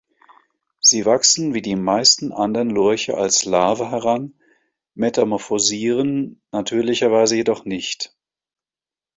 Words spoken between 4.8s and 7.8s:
metamorphosieren natürlicherweise jedoch